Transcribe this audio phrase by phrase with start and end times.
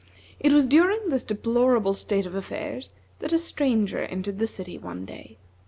[0.39, 5.05] It was during this deplorable state of affairs that a stranger entered the city one
[5.05, 5.37] day.